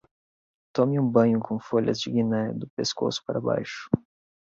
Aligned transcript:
Tome 0.73 0.97
um 0.99 1.07
banho 1.11 1.39
com 1.39 1.59
folhas 1.59 1.99
de 1.99 2.09
guiné 2.09 2.51
do 2.53 2.67
pescoço 2.75 3.21
para 3.23 3.39
baixo 3.39 3.87